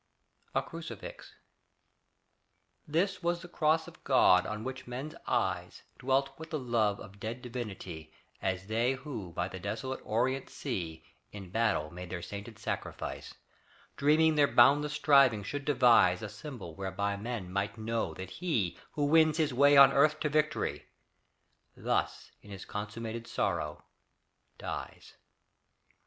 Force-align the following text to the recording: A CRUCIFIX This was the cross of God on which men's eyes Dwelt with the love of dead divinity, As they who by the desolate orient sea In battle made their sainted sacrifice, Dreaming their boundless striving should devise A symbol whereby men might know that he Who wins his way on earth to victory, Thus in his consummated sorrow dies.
A 0.55 0.63
CRUCIFIX 0.63 1.35
This 2.87 3.21
was 3.21 3.43
the 3.43 3.47
cross 3.47 3.87
of 3.87 4.03
God 4.03 4.47
on 4.47 4.63
which 4.63 4.87
men's 4.87 5.13
eyes 5.27 5.83
Dwelt 5.99 6.39
with 6.39 6.49
the 6.49 6.57
love 6.57 6.99
of 6.99 7.19
dead 7.19 7.43
divinity, 7.43 8.11
As 8.41 8.65
they 8.65 8.93
who 8.93 9.31
by 9.31 9.47
the 9.47 9.59
desolate 9.59 9.99
orient 10.03 10.49
sea 10.49 11.05
In 11.31 11.51
battle 11.51 11.91
made 11.91 12.09
their 12.09 12.23
sainted 12.23 12.57
sacrifice, 12.57 13.35
Dreaming 13.95 14.33
their 14.33 14.47
boundless 14.47 14.93
striving 14.93 15.43
should 15.43 15.65
devise 15.65 16.23
A 16.23 16.29
symbol 16.29 16.73
whereby 16.73 17.15
men 17.15 17.51
might 17.53 17.77
know 17.77 18.15
that 18.15 18.31
he 18.31 18.79
Who 18.93 19.05
wins 19.05 19.37
his 19.37 19.53
way 19.53 19.77
on 19.77 19.93
earth 19.93 20.19
to 20.21 20.29
victory, 20.29 20.85
Thus 21.77 22.31
in 22.41 22.49
his 22.49 22.65
consummated 22.65 23.27
sorrow 23.27 23.83
dies. 24.57 25.13